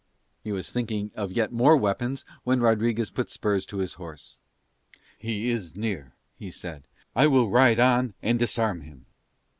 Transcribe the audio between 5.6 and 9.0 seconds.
near," he said; "I will ride on and disarm